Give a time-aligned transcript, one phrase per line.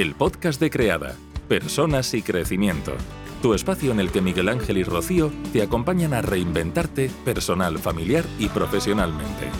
[0.00, 1.14] el podcast de Creada,
[1.46, 2.92] Personas y Crecimiento.
[3.42, 8.24] Tu espacio en el que Miguel Ángel y Rocío te acompañan a reinventarte personal, familiar
[8.38, 9.50] y profesionalmente.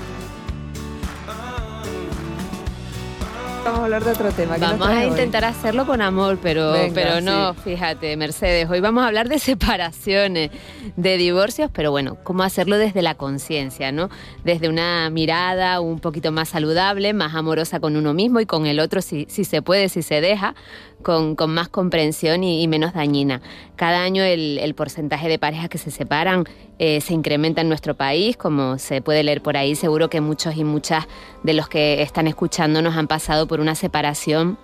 [3.95, 4.57] Hablar de otro tema.
[4.57, 9.29] Vamos a intentar hacerlo con amor, pero, pero no, fíjate, Mercedes, hoy vamos a hablar
[9.29, 10.53] de separaciones,
[10.95, 14.09] de divorcios, pero bueno, cómo hacerlo desde la conciencia, ¿no?
[14.45, 18.79] Desde una mirada un poquito más saludable, más amorosa con uno mismo y con el
[18.79, 20.55] otro, si, si se puede, si se deja,
[21.03, 23.41] con, más comprensión y, menos dañina.
[23.77, 26.45] Cada año el, porcentaje de parejas que se separan
[26.79, 29.75] eh, se incrementa en nuestro país, como se puede leer por ahí.
[29.75, 31.07] Seguro que muchos y muchas
[31.43, 34.59] de los que están escuchando nos han pasado por una separación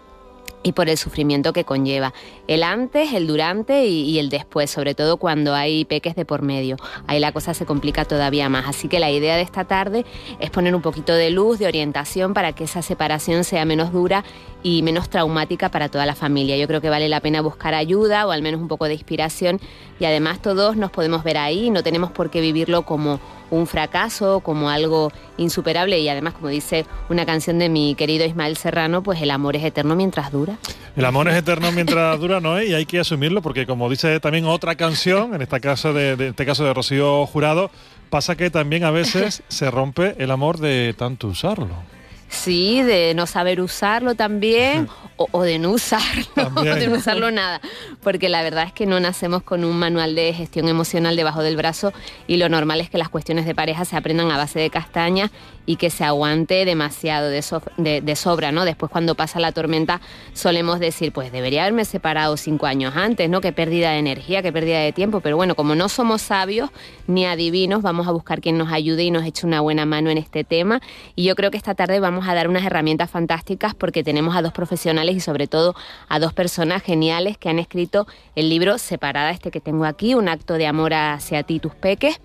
[0.62, 2.12] y por el sufrimiento que conlleva.
[2.48, 6.77] El antes, el durante y, el después, sobre todo cuando hay peques de por medio.
[7.07, 8.66] Ahí la cosa se complica todavía más.
[8.66, 10.05] Así que la idea de esta tarde
[10.41, 14.24] es poner un poquito de luz, de orientación para que esa separación sea menos dura
[14.66, 16.56] y menos traumática para toda la familia.
[16.56, 19.60] Yo creo que vale la pena buscar ayuda o al menos un poco de inspiración
[20.00, 23.20] y además todos nos podemos ver ahí, no tenemos por qué vivirlo como
[23.52, 28.56] un fracaso, como algo insuperable y además, como dice una canción de mi querido Ismael
[28.56, 30.56] Serrano, pues el amor es eterno mientras dura.
[30.96, 32.60] El amor es eterno mientras dura, ¿no?
[32.60, 36.44] Y hay que asumirlo porque como dice también otra canción, en esta caso de, este
[36.44, 37.70] caso de Rocío Jurado,
[38.10, 41.96] pasa que también a veces se rompe el amor de tanto usarlo.
[42.29, 46.24] Sí, de no saber usarlo también o, de no usarlo,
[46.57, 47.60] o de no usarlo nada.
[48.02, 51.57] Porque la verdad es que no nacemos con un manual de gestión emocional debajo del
[51.57, 51.93] brazo
[52.27, 55.30] y lo normal es que las cuestiones de pareja se aprendan a base de castaña
[55.66, 58.65] y que se aguante demasiado de, de, sobra, ¿no?
[58.65, 60.01] Después cuando pasa la tormenta
[60.33, 63.40] solemos decir, pues debería haberme separado cinco años antes, ¿no?
[63.40, 65.21] Qué pérdida de energía, qué pérdida de tiempo.
[65.21, 66.71] Pero bueno, como no somos sabios
[67.09, 70.19] ni adivinos, vamos a buscar quien nos ayude y nos eche una buena mano en
[70.19, 70.81] este tema.
[71.16, 74.42] Y yo creo que esta tarde vamos a dar unas herramientas fantásticas porque tenemos a
[74.42, 75.75] dos profesionales y sobre todo
[76.09, 80.28] a dos personas geniales que han escrito el libro Separada, este que tengo aquí, Un
[80.28, 82.21] acto de amor hacia ti, tus peques.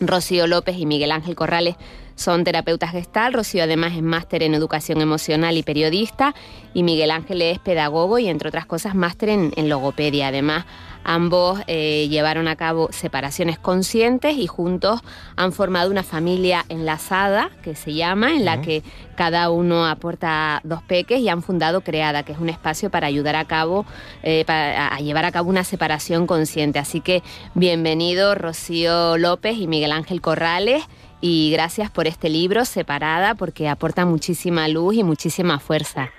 [0.00, 1.76] Rocío López y Miguel Ángel Corrales
[2.14, 6.34] son terapeutas gestal, Rocío además es máster en educación emocional y periodista
[6.74, 10.28] y Miguel Ángel es pedagogo y entre otras cosas máster en, en logopedia.
[10.28, 10.64] Además
[11.04, 15.00] Ambos eh, llevaron a cabo separaciones conscientes y juntos
[15.36, 18.82] han formado una familia enlazada, que se llama, en la que
[19.16, 23.34] cada uno aporta dos peques y han fundado Creada, que es un espacio para ayudar
[23.34, 23.84] a cabo,
[24.22, 26.78] eh, a llevar a cabo una separación consciente.
[26.78, 27.22] Así que
[27.54, 30.84] bienvenido Rocío López y Miguel Ángel Corrales
[31.22, 36.10] y gracias por este libro, Separada, porque aporta muchísima luz y muchísima fuerza.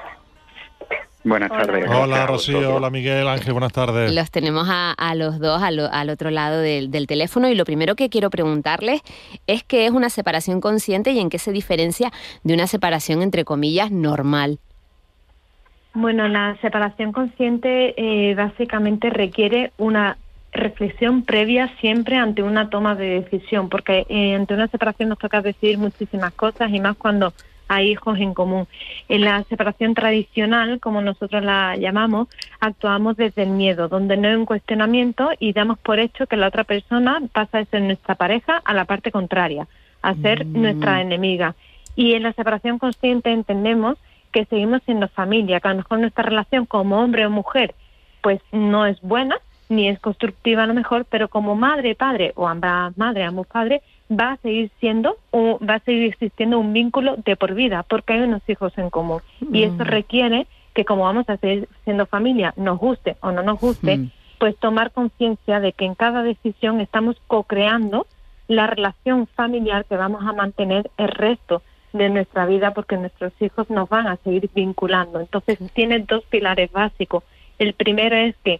[1.25, 1.85] Buenas tardes.
[1.89, 4.13] Hola Rocío, hola Miguel Ángel, buenas tardes.
[4.13, 8.29] Los tenemos a, los dos al, otro lado del, teléfono y lo primero que quiero
[8.29, 9.01] preguntarles
[9.47, 12.11] es qué es una separación consciente y en qué se diferencia
[12.43, 14.59] de una separación entre comillas normal.
[15.93, 20.17] Bueno, la separación consciente eh, básicamente requiere una
[20.53, 25.41] reflexión previa siempre ante una toma de decisión, porque eh, ante una separación nos toca
[25.41, 27.33] decidir muchísimas cosas y más cuando
[27.67, 28.67] hay hijos en común.
[29.09, 32.27] En la separación tradicional, como nosotros la llamamos,
[32.59, 36.47] actuamos desde el miedo, donde no hay un cuestionamiento y damos por hecho que la
[36.47, 39.67] otra persona pasa de ser nuestra pareja a la parte contraria,
[40.01, 40.61] a ser mm.
[40.61, 41.55] nuestra enemiga.
[41.95, 43.97] Y en la separación consciente entendemos
[44.31, 47.75] que seguimos siendo familia, que a lo mejor nuestra relación como hombre o mujer
[48.21, 49.37] pues no es buena,
[49.69, 53.81] ni es constructiva a lo mejor, pero como madre, padre o ambas madre, ambos padres,
[54.11, 58.13] va a seguir siendo o va a seguir existiendo un vínculo de por vida porque
[58.13, 59.87] hay unos hijos en común y eso mm.
[59.87, 64.11] requiere que como vamos a seguir siendo familia, nos guste o no nos guste, mm.
[64.39, 68.07] pues tomar conciencia de que en cada decisión estamos co-creando
[68.47, 71.61] la relación familiar que vamos a mantener el resto
[71.93, 75.19] de nuestra vida porque nuestros hijos nos van a seguir vinculando.
[75.19, 77.23] Entonces tiene dos pilares básicos.
[77.59, 78.59] El primero es que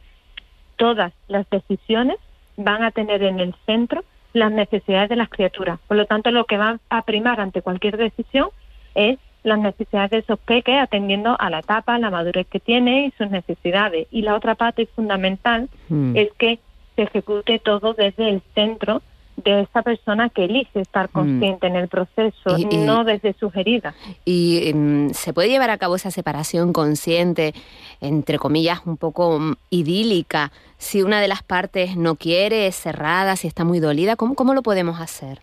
[0.76, 2.18] todas las decisiones
[2.58, 4.04] van a tener en el centro
[4.34, 5.80] las necesidades de las criaturas.
[5.88, 8.50] Por lo tanto, lo que va a primar ante cualquier decisión
[8.96, 13.12] es las necesidades de esos peques atendiendo a la etapa, la madurez que tiene y
[13.12, 14.08] sus necesidades.
[14.12, 16.16] Y la otra parte fundamental hmm.
[16.16, 16.60] es que
[16.96, 19.02] se ejecute todo desde el centro
[19.38, 21.12] de esa persona que elige estar mm.
[21.12, 23.94] consciente en el proceso, y, no desde sugerida.
[24.26, 27.54] ¿Y em, se puede llevar a cabo esa separación consciente,
[28.02, 33.36] entre comillas, un poco mm, idílica, si una de las partes no quiere, es cerrada,
[33.36, 34.16] si está muy dolida?
[34.16, 35.40] ¿Cómo, cómo lo podemos hacer?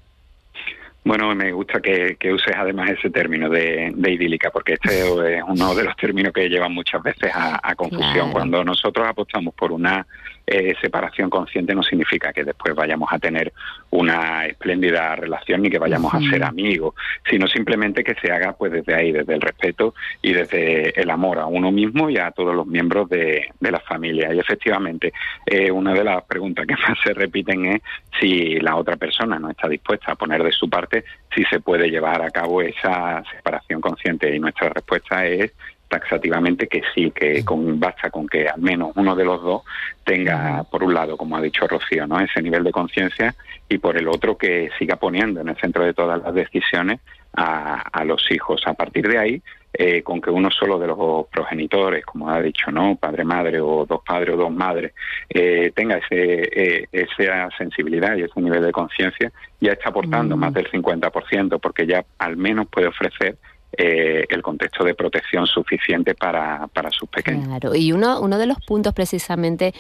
[1.03, 5.01] Bueno, me gusta que, uses además ese término de, idílica, porque este
[5.39, 8.33] es uno de los términos que llevan muchas veces a, confusión.
[8.33, 10.07] Cuando nosotros apostamos por una
[10.53, 13.53] eh, separación consciente no significa que después vayamos a tener
[13.91, 16.95] una espléndida relación ni que vayamos a ser amigos,
[17.31, 21.39] sino simplemente que se haga pues desde ahí, desde el respeto y desde el amor
[21.39, 24.35] a uno mismo y a todos los miembros de, de la familia.
[24.35, 25.13] Y efectivamente,
[25.47, 27.83] eh, una de las preguntas que más se repiten es
[28.21, 31.89] si la otra persona no está dispuesta a poner de su parte, si se puede
[31.89, 34.35] llevar a cabo esa separación consciente.
[34.35, 35.53] Y nuestra respuesta es
[35.91, 39.63] taxativamente que sí, que con, basta con que al menos uno de los dos
[40.05, 42.21] tenga, por un lado, como ha dicho Rocío, ¿no?
[42.21, 43.35] ese nivel de conciencia
[43.69, 47.01] y por el otro que siga poniendo en el centro de todas las decisiones
[47.35, 48.63] a, a los hijos.
[48.67, 49.43] A partir de ahí,
[49.73, 52.97] eh, con que uno solo de los progenitores, como ha dicho, ¿no?
[52.97, 54.93] Padre, madre o dos padres o dos madres,
[55.29, 60.41] eh, tenga ese, eh, esa sensibilidad y ese nivel de conciencia, ya está aportando mm.
[60.41, 63.37] más del 50%, porque ya al menos puede ofrecer
[63.73, 67.47] eh, el contexto de protección suficiente para, para sus pequeños.
[67.47, 69.73] Claro, y uno, uno de los puntos precisamente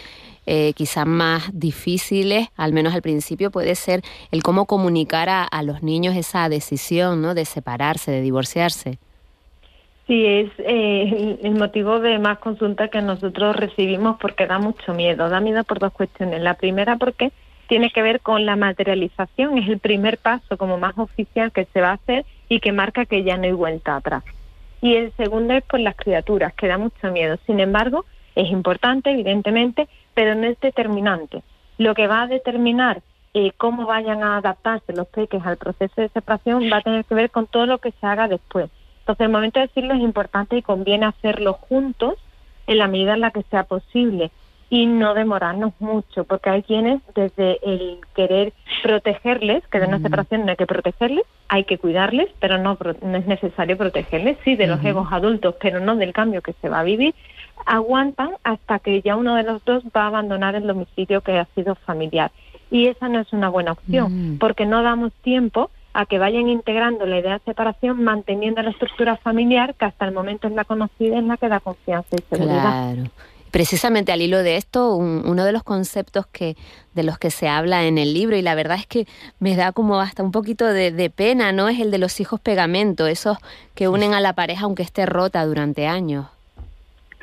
[0.46, 5.62] eh, quizás más difíciles, al menos al principio, puede ser el cómo comunicar a, a
[5.62, 7.34] los niños esa decisión ¿no?
[7.34, 8.98] de separarse, de divorciarse.
[10.10, 15.28] Sí, es eh, el motivo de más consulta que nosotros recibimos porque da mucho miedo.
[15.28, 16.40] Da miedo por dos cuestiones.
[16.40, 17.30] La primera porque
[17.68, 21.80] tiene que ver con la materialización, es el primer paso como más oficial que se
[21.80, 24.24] va a hacer y que marca que ya no hay vuelta atrás.
[24.82, 27.38] Y el segundo es por las criaturas, que da mucho miedo.
[27.46, 28.04] Sin embargo,
[28.34, 31.42] es importante, evidentemente, pero no es determinante.
[31.78, 33.00] Lo que va a determinar
[33.32, 37.14] eh, cómo vayan a adaptarse los peques al proceso de separación va a tener que
[37.14, 38.68] ver con todo lo que se haga después.
[39.00, 42.14] Entonces, el momento de decirlo es importante y conviene hacerlo juntos
[42.66, 44.32] en la medida en la que sea posible
[44.72, 48.52] y no demorarnos mucho, porque hay quienes desde el querer
[48.84, 53.16] protegerles, que de una separación no hay que protegerles, hay que cuidarles, pero no, no
[53.16, 56.80] es necesario protegerles, sí, de los egos adultos, pero no del cambio que se va
[56.80, 57.16] a vivir,
[57.66, 61.46] aguantan hasta que ya uno de los dos va a abandonar el domicilio que ha
[61.56, 62.30] sido familiar.
[62.70, 64.38] Y esa no es una buena opción, mm.
[64.38, 69.16] porque no damos tiempo a que vayan integrando la idea de separación, manteniendo la estructura
[69.16, 72.94] familiar, que hasta el momento es la conocida, en la que da confianza y seguridad.
[72.94, 73.10] Claro
[73.50, 76.56] precisamente al hilo de esto, uno de los conceptos que
[76.94, 79.06] de los que se habla en el libro y la verdad es que
[79.38, 81.68] me da como hasta un poquito de, pena, ¿no?
[81.68, 83.38] Es el de los hijos pegamento, esos
[83.74, 86.26] que unen a la pareja aunque esté rota durante años.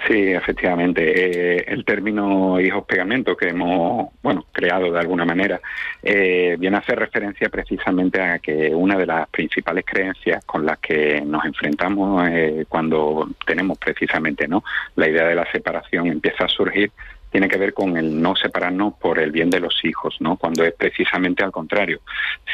[0.07, 1.57] Sí, efectivamente.
[1.57, 5.59] Eh, el término hijos pegamento que hemos bueno creado de alguna manera
[6.01, 10.79] eh, viene a hacer referencia precisamente a que una de las principales creencias con las
[10.79, 14.63] que nos enfrentamos eh, cuando tenemos precisamente no
[14.95, 16.89] la idea de la separación empieza a surgir
[17.29, 20.37] tiene que ver con el no separarnos por el bien de los hijos, ¿no?
[20.37, 21.99] Cuando es precisamente al contrario.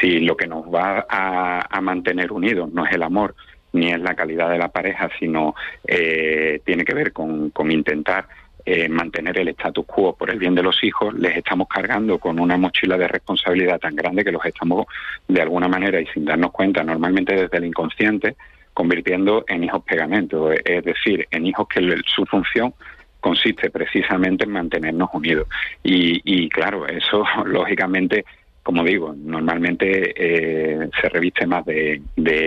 [0.00, 3.36] Si lo que nos va a mantener unidos no es el amor,
[3.74, 5.54] ni es la calidad de la pareja, sino
[5.86, 8.26] eh, tiene que ver con, intentar
[8.64, 12.40] eh, mantener el status quo por el bien de los hijos, les estamos cargando con
[12.40, 14.86] una mochila de responsabilidad tan grande que los estamos
[15.28, 18.36] de alguna manera y sin darnos cuenta, normalmente desde el inconsciente,
[18.72, 22.74] convirtiendo en hijos pegamentos, es decir, en hijos que su función
[23.20, 25.48] consiste precisamente en mantenernos unidos.
[25.82, 28.24] Y, y claro, eso lógicamente
[28.64, 32.00] como digo, normalmente eh, se reviste más de,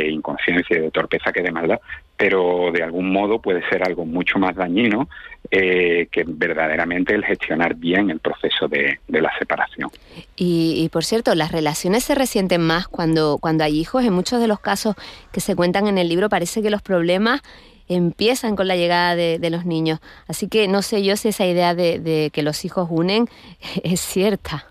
[0.10, 1.80] inconsciencia y de torpeza que de maldad,
[2.18, 5.08] pero de algún modo puede ser algo mucho más dañino
[5.52, 9.92] eh, que verdaderamente el gestionar bien el proceso de, la separación.
[10.36, 14.04] Y, por cierto, las relaciones se resienten más cuando, cuando hay hijos.
[14.04, 14.96] En muchos de los casos
[15.32, 17.44] que se cuentan en el libro parece que los problemas
[17.88, 20.00] empiezan con la llegada de, de los niños.
[20.28, 23.28] Así que no sé yo si esa idea de, de que los hijos unen
[23.84, 24.66] es cierta.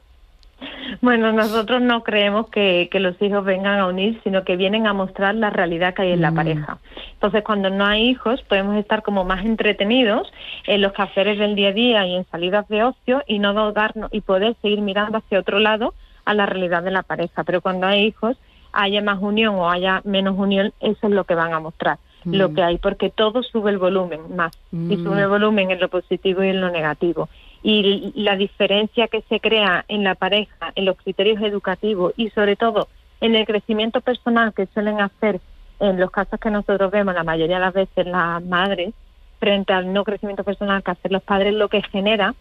[1.03, 5.35] Bueno, nosotros no creemos que, los hijos vengan a unir, sino que vienen a mostrar
[5.35, 6.35] la realidad que hay en la mm.
[6.35, 6.79] pareja.
[7.13, 10.33] Entonces, cuando no hay hijos, podemos estar como más entretenidos
[10.67, 14.13] en los quehaceres del día a día y en salidas de ocio y no darnos
[14.13, 15.95] y poder seguir mirando hacia otro lado
[16.25, 17.45] a la realidad de la pareja.
[17.45, 18.37] Pero cuando hay hijos,
[18.73, 22.49] haya más unión o haya menos unión, eso es lo que van a mostrar lo
[22.49, 22.55] mm.
[22.55, 25.05] que hay, porque todo sube el volumen más, y mm.
[25.05, 27.29] sube el volumen en lo positivo y en lo negativo
[27.63, 32.57] y la diferencia que se crea en la pareja, en los criterios educativos y sobre
[32.57, 32.89] todo
[33.21, 35.41] en el crecimiento personal que suelen hacer
[35.81, 38.95] en los casos que nosotros vemos la mayoría de las veces las madres
[39.39, 42.35] frente al no crecimiento personal que hacen los padres lo que genera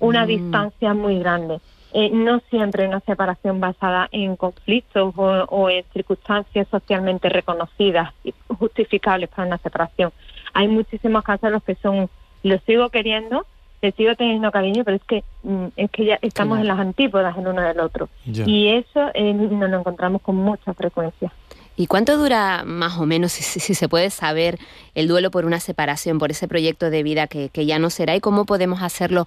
[0.00, 0.28] una mm.
[0.28, 1.60] distancia muy grande.
[1.94, 8.32] Eh, no siempre una separación basada en conflictos o, o, en circunstancias socialmente reconocidas y
[8.48, 10.10] justificables para una separación.
[10.54, 12.08] Hay muchísimos casos en los que son,
[12.42, 13.46] lo sigo queriendo,
[13.82, 17.36] te sigo teniendo cariño, pero es que mm, es que ya estamos en las antípodas
[17.36, 18.08] el uno del otro.
[18.24, 21.32] Y eso eh, nos lo encontramos con mucha frecuencia.
[21.76, 24.58] ¿Y cuánto dura más o menos, si, si, se puede saber,
[24.94, 28.14] el duelo por una separación, por ese proyecto de vida que, que, ya no será?
[28.14, 29.26] ¿Y cómo podemos hacerlo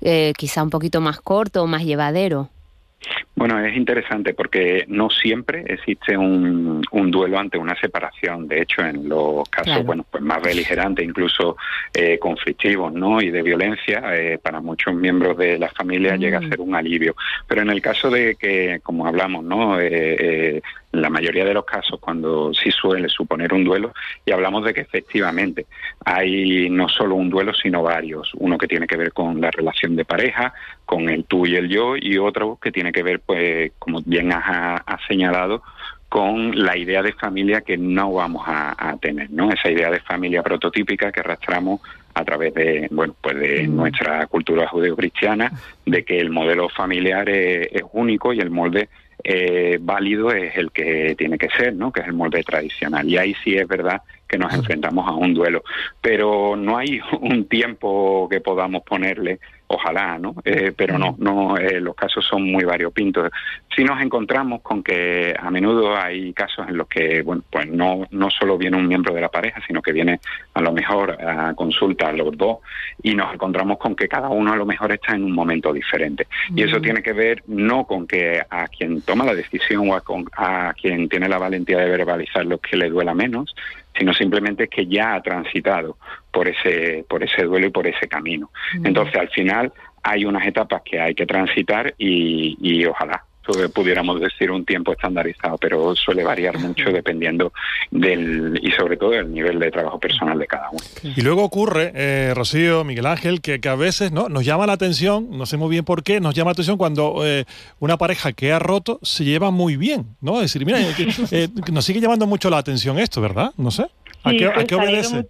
[0.00, 2.48] eh, quizá un poquito más corto o más llevadero.
[3.36, 8.46] Bueno, es interesante porque no siempre existe un, duelo ante una separación.
[8.46, 11.56] De hecho, en los casos bueno, pues más beligerantes, incluso
[11.94, 13.22] eh, conflictivos ¿no?
[13.22, 16.48] y de violencia, eh, para muchos miembros de la familia llega a mm.
[16.50, 17.16] ser un alivio.
[17.46, 19.80] Pero en el caso de que, como hablamos, ¿no?
[19.80, 20.60] Eh,
[20.92, 23.92] la mayoría de los casos cuando sí suele suponer un duelo
[24.24, 25.66] y hablamos de que efectivamente
[26.04, 29.94] hay no solo un duelo sino varios uno que tiene que ver con la relación
[29.94, 30.52] de pareja
[30.84, 34.32] con el tú y el yo y otro que tiene que ver pues como bien
[34.32, 35.62] has, señalado
[36.08, 39.52] con la idea de familia que no vamos a, tener, ¿no?
[39.52, 41.80] Esa idea de familia prototípica que arrastramos
[42.14, 43.76] a través de, bueno, pues de mm.
[43.76, 45.52] nuestra cultura judeocristiana,
[45.86, 48.88] de que el modelo familiar es único y el molde
[49.24, 51.92] eh, válido es el que tiene que ser, ¿no?
[51.92, 53.08] que es el molde tradicional.
[53.08, 55.62] Y ahí sí es verdad que nos enfrentamos a un duelo.
[56.00, 59.40] Pero no hay un tiempo que podamos ponerle,
[59.72, 60.34] ojalá, ¿no?
[60.44, 63.30] Eh, pero no, no eh, los casos son muy variopintos.
[63.74, 68.04] Si nos encontramos con que a menudo hay casos en los que, bueno, pues no,
[68.10, 70.18] no solo viene un miembro de la pareja, sino que viene
[70.54, 72.58] a lo mejor a consulta a los dos
[73.00, 76.26] y nos encontramos con que cada uno a lo mejor está en un momento diferente.
[76.54, 80.02] Y eso tiene que ver no con que a quien toma la decisión o a,
[80.68, 83.54] a quien tiene la valentía de verbalizar lo que le duela menos,
[83.96, 85.96] sino simplemente que ya ha transitado
[86.30, 88.50] por ese, por ese duelo y por ese camino.
[88.84, 89.72] Entonces, al final,
[90.02, 93.24] hay unas etapas que hay que transitar y, y ojalá
[93.72, 97.52] pudiéramos decir un tiempo estandarizado, pero suele variar mucho dependiendo
[97.90, 100.80] del y sobre todo del nivel de trabajo personal de cada uno.
[101.02, 105.28] Y luego ocurre, eh, Rocío, Miguel Ángel, que, a veces no nos llama la atención,
[105.30, 107.44] no sé muy bien por qué, nos llama la atención cuando eh,
[107.78, 110.36] una pareja que ha roto se lleva muy bien, ¿no?
[110.36, 110.78] Es decir, mira,
[111.30, 113.52] eh, nos sigue llamando mucho la atención esto, ¿verdad?
[113.56, 113.86] No sé.
[114.22, 115.26] ¿A, qué, pues obedece?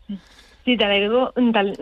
[0.65, 1.33] Sí, te agradezco,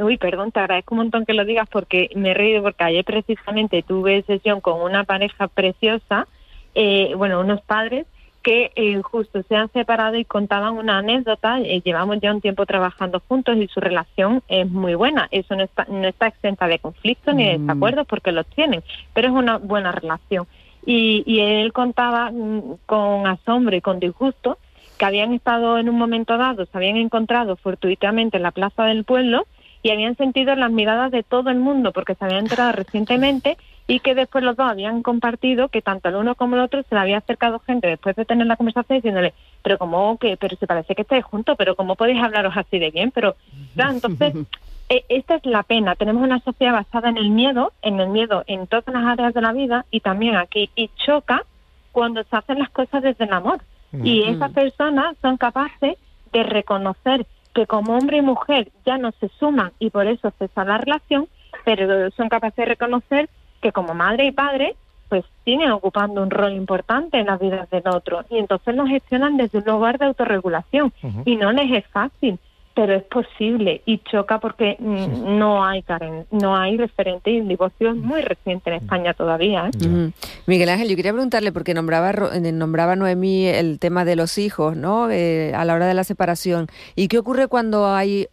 [0.04, 3.04] uy, perdón, te agradezco un montón que lo digas porque me he reído porque ayer
[3.04, 6.28] precisamente tuve sesión con una pareja preciosa,
[6.74, 8.06] eh, bueno, unos padres
[8.42, 12.66] que eh, justo se han separado y contaban una anécdota, eh, llevamos ya un tiempo
[12.66, 16.78] trabajando juntos y su relación es muy buena, eso no está, no está exenta de
[16.78, 17.66] conflictos ni de mm.
[17.66, 20.46] desacuerdos porque los tienen, pero es una buena relación.
[20.86, 24.56] Y, y él contaba mm, con asombro y con disgusto
[24.98, 29.04] que habían estado en un momento dado, se habían encontrado fortuitamente en la plaza del
[29.04, 29.46] pueblo
[29.82, 34.00] y habían sentido las miradas de todo el mundo porque se habían enterado recientemente y
[34.00, 37.00] que después los dos habían compartido que tanto el uno como el otro se le
[37.00, 40.94] había acercado gente después de tener la conversación diciéndole, pero como que, pero se parece
[40.94, 43.36] que estáis juntos, pero cómo podéis hablaros así de bien, pero
[43.76, 44.34] entonces
[44.90, 45.94] e, esta es la pena.
[45.94, 49.40] Tenemos una sociedad basada en el miedo, en el miedo en todas las áreas de
[49.40, 51.44] la vida y también aquí y choca
[51.92, 53.60] cuando se hacen las cosas desde el amor.
[53.92, 55.96] Y esas personas son capaces
[56.32, 60.64] de reconocer que como hombre y mujer ya no se suman y por eso cesa
[60.64, 61.26] la relación,
[61.64, 63.28] pero son capaces de reconocer
[63.62, 64.76] que como madre y padre
[65.08, 68.24] pues siguen ocupando un rol importante en las vidas del otro.
[68.28, 70.92] Y entonces lo gestionan desde un lugar de autorregulación.
[71.24, 72.38] Y no les es fácil
[72.78, 77.48] pero es posible y choca porque mm, no hay Karen, no hay referente y el
[77.48, 79.68] divorcio es muy reciente en España todavía.
[79.82, 80.12] ¿eh?
[80.46, 84.76] Miguel Ángel, yo quería preguntarle porque nombraba eh, nombraba Noemí el tema de los hijos,
[84.76, 85.10] ¿no?
[85.10, 88.28] Eh, a la hora de la separación y qué ocurre cuando hay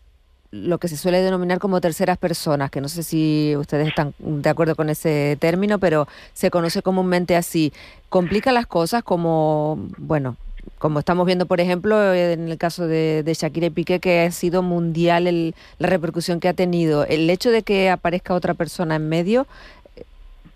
[0.51, 4.47] lo que se suele denominar como terceras personas, que no sé si ustedes están de
[4.47, 7.73] acuerdo con ese término, pero se conoce comúnmente así.
[8.09, 10.37] ¿Complica las cosas como, bueno,
[10.77, 14.61] como estamos viendo, por ejemplo, en el caso de, Shakira y Piqué, que ha sido
[14.61, 17.05] mundial el, la repercusión que ha tenido.
[17.05, 19.47] El hecho de que aparezca otra persona en medio
[19.95, 20.03] eh,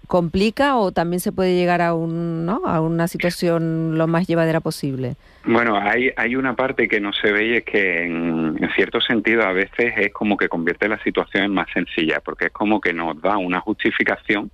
[0.07, 2.61] complica o también se puede llegar a un ¿no?
[2.65, 5.15] a una situación lo más llevadera posible.
[5.45, 8.99] Bueno, hay hay una parte que no se ve y es que en, en, cierto
[8.99, 12.81] sentido a veces es como que convierte la situación en más sencilla, porque es como
[12.81, 14.51] que nos da una justificación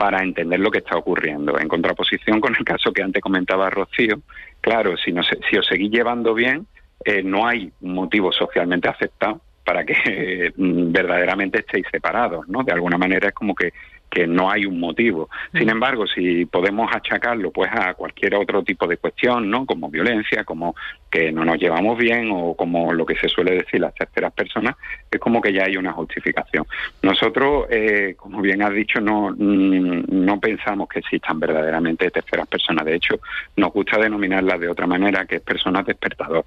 [0.00, 1.58] para entender lo que está ocurriendo.
[1.58, 4.22] En contraposición con el caso que antes comentaba Rocío,
[4.62, 6.66] claro, si, no, si os seguís llevando bien,
[7.04, 12.62] eh, no hay motivo socialmente aceptado para que verdaderamente estéis separados, ¿no?
[12.62, 13.74] De alguna manera es como que
[14.10, 15.30] que no hay un motivo.
[15.52, 19.64] Sin embargo, si podemos achacarlo pues a cualquier otro tipo de cuestión, ¿no?
[19.64, 20.74] Como violencia, como
[21.10, 24.76] que no nos llevamos bien o como lo que se suele decir las terceras personas,
[25.10, 26.66] es como que ya hay una justificación.
[27.02, 32.84] Nosotros, eh, como bien has dicho, no, mm, no pensamos que existan verdaderamente terceras personas.
[32.84, 33.20] De hecho,
[33.56, 36.44] nos gusta denominarlas de otra manera, que es personas despertador.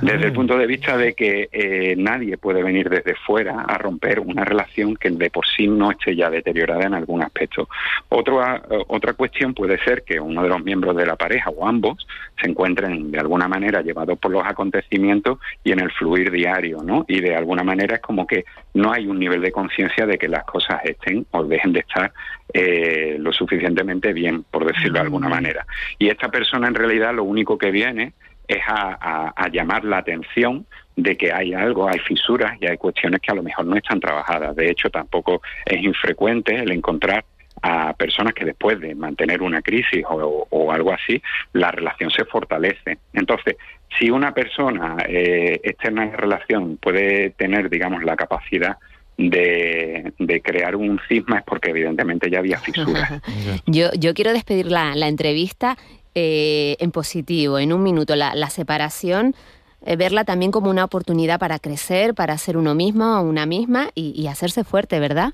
[0.00, 4.20] Desde el punto de vista de que eh, nadie puede venir desde fuera a romper
[4.20, 7.68] una relación que de por sí no esté ya deteriorada en algún aspecto.
[8.08, 12.06] Otra, otra cuestión puede ser que uno de los miembros de la pareja o ambos
[12.40, 17.04] se encuentren de alguna manera llevados por los acontecimientos y en el fluir diario, ¿no?
[17.08, 18.44] Y de alguna manera es como que
[18.74, 22.12] no hay un nivel de conciencia de que las cosas estén o dejen de estar
[22.52, 25.66] eh, lo suficientemente bien, por decirlo de alguna manera.
[25.98, 28.12] Y esta persona en realidad lo único que viene
[28.48, 30.66] es a, llamar la atención
[31.02, 34.00] de que hay algo, hay fisuras y hay cuestiones que a lo mejor no están
[34.00, 34.54] trabajadas.
[34.56, 37.24] De hecho, tampoco es infrecuente el encontrar
[37.62, 41.20] a personas que después de mantener una crisis o, algo así,
[41.52, 42.98] la relación se fortalece.
[43.12, 43.56] Entonces,
[43.98, 48.78] si una persona eh, externa en la relación puede tener, digamos, la capacidad
[49.18, 53.20] de, crear un cisma es porque evidentemente ya había fisuras.
[53.66, 55.76] yo, yo quiero despedir la, la entrevista
[56.16, 59.36] eh, en positivo, en un minuto, la, separación,
[59.84, 63.90] eh, verla también como una oportunidad para crecer, para ser uno mismo o una misma
[63.94, 65.32] y, hacerse fuerte, ¿verdad?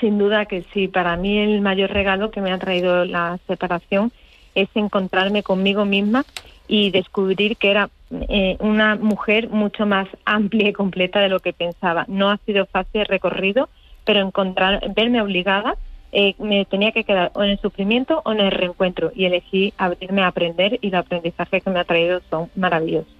[0.00, 0.88] Sin duda que sí.
[0.88, 4.12] Para mí el mayor regalo que me ha traído la separación
[4.54, 6.24] es encontrarme conmigo misma
[6.66, 7.88] y descubrir que era
[8.28, 12.04] eh, una mujer mucho más amplia y completa de lo que pensaba.
[12.08, 13.68] No ha sido fácil el recorrido,
[14.04, 15.76] pero encontrar, verme obligada
[16.12, 19.72] eh, me tenía que quedar o en el sufrimiento o en el reencuentro y elegí
[19.78, 23.19] abrirme a aprender y los aprendizajes que me ha traído son maravillosos.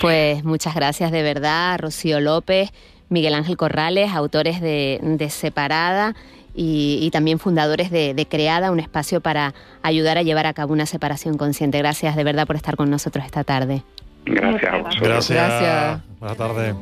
[0.00, 2.70] Pues muchas gracias de verdad, Rocío López,
[3.08, 6.14] Miguel Ángel Corrales, autores de, Separada
[6.54, 11.36] y, también fundadores de, Creada, un espacio para ayudar a llevar a cabo una separación
[11.36, 11.78] consciente.
[11.78, 13.82] Gracias de verdad por estar con nosotros esta tarde.
[14.24, 15.30] Gracias Gracias.
[15.30, 16.00] Gracias.
[16.18, 16.74] Buenas tardes.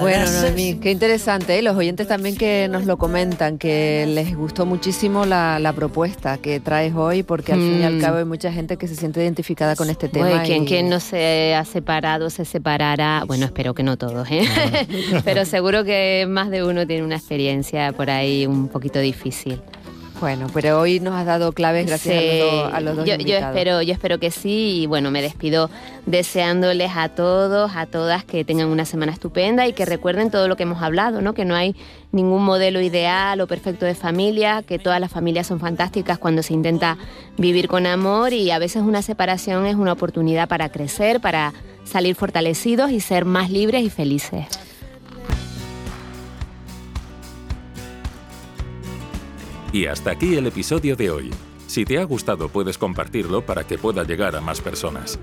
[0.00, 1.58] Bueno, Noemí, qué interesante.
[1.58, 1.62] ¿eh?
[1.62, 6.94] Los oyentes también que nos lo comentan, que les gustó muchísimo la, propuesta que traes
[6.94, 8.00] hoy, porque al fin y al mm.
[8.00, 10.28] cabo hay mucha gente que se siente identificada con este tema.
[10.28, 13.24] Bueno, quien, no se ha separado se separará.
[13.26, 14.46] Bueno, espero que no todos, ¿eh?
[15.24, 19.60] pero seguro que más de uno tiene una experiencia por ahí un poquito difícil.
[20.20, 22.14] Bueno, pero hoy nos has dado claves gracias
[22.72, 25.70] a, los, dos yo, yo, espero, yo espero que sí y bueno, me despido
[26.06, 30.56] deseándoles a todos, a todas que tengan una semana estupenda y que recuerden todo lo
[30.56, 31.34] que hemos hablado, ¿no?
[31.34, 31.74] Que no hay
[32.12, 36.54] ningún modelo ideal o perfecto de familia, que todas las familias son fantásticas cuando se
[36.54, 36.96] intenta
[37.36, 41.52] vivir con amor y a veces una separación es una oportunidad para crecer, para
[41.84, 44.46] salir fortalecidos y ser más libres y felices.
[49.74, 51.30] Y hasta aquí el episodio de hoy.
[51.66, 55.18] Si te ha gustado puedes compartirlo para que pueda llegar a más personas.